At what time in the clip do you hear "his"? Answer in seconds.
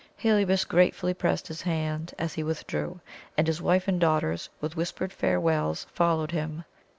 1.47-1.61, 3.45-3.61